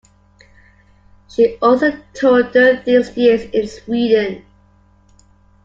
She 1.27 1.59
also 1.61 1.91
toured 2.15 2.53
during 2.53 2.83
these 2.85 3.15
years 3.15 3.43
in 3.51 3.67
Sweden. 3.67 4.43